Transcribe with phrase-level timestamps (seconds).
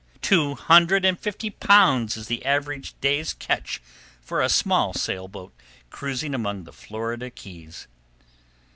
[0.23, 3.79] Two hundred and fifty pounds is the average day's catch
[4.19, 5.53] for a small sailboat
[5.91, 7.85] cruising among the Florida Keys.